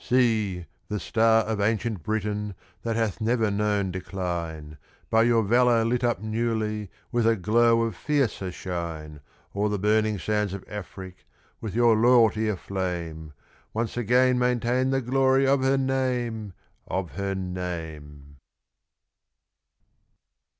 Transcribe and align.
See! 0.03 0.65
the 0.89 0.99
star 0.99 1.43
of 1.43 1.61
ancient 1.61 2.01
Britain, 2.01 2.55
That 2.81 2.95
hath 2.95 3.21
never 3.21 3.51
known 3.51 3.91
decline, 3.91 4.79
By 5.11 5.21
your 5.21 5.43
valour 5.43 5.85
lit 5.85 6.03
up 6.03 6.21
newly, 6.23 6.89
With 7.11 7.27
a 7.27 7.35
glow 7.35 7.83
of 7.83 7.95
fiercer 7.95 8.51
shine, 8.51 9.19
O'er 9.55 9.69
the 9.69 9.77
burning 9.77 10.17
sands 10.17 10.55
of 10.55 10.65
Afric, 10.67 11.27
With 11.61 11.75
your 11.75 11.95
loyalty 11.95 12.49
aflame; 12.49 13.33
Once 13.75 13.95
again 13.95 14.39
maintain 14.39 14.89
the 14.89 15.01
glory 15.01 15.45
Of 15.45 15.61
her 15.61 15.77
name, 15.77 16.53
of 16.87 17.11
her 17.11 17.35
name! 17.35 18.37